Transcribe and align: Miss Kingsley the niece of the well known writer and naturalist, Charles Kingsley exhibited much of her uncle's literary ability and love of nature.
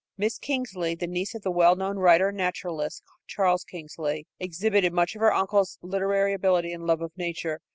Miss 0.17 0.39
Kingsley 0.39 0.95
the 0.95 1.05
niece 1.05 1.35
of 1.35 1.43
the 1.43 1.51
well 1.51 1.75
known 1.75 1.99
writer 1.99 2.29
and 2.29 2.37
naturalist, 2.37 3.03
Charles 3.27 3.63
Kingsley 3.63 4.25
exhibited 4.39 4.93
much 4.93 5.13
of 5.13 5.19
her 5.21 5.31
uncle's 5.31 5.77
literary 5.83 6.33
ability 6.33 6.73
and 6.73 6.87
love 6.87 7.01
of 7.03 7.15
nature. 7.15 7.61